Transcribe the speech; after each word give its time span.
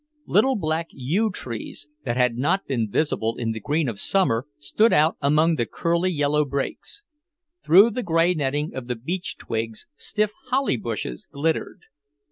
Little 0.25 0.55
black 0.55 0.87
yew 0.89 1.29
trees, 1.29 1.87
that 2.05 2.17
had 2.17 2.35
not 2.35 2.65
been 2.65 2.89
visible 2.89 3.37
in 3.37 3.51
the 3.51 3.59
green 3.59 3.87
of 3.87 3.99
summer, 3.99 4.47
stood 4.57 4.91
out 4.91 5.15
among 5.21 5.57
the 5.57 5.67
curly 5.67 6.09
yellow 6.09 6.43
brakes. 6.43 7.03
Through 7.63 7.91
the 7.91 8.01
grey 8.01 8.33
netting 8.33 8.73
of 8.73 8.87
the 8.87 8.95
beech 8.95 9.37
twigs, 9.37 9.85
stiff 9.95 10.31
holly 10.49 10.77
bushes 10.77 11.27
glittered. 11.31 11.81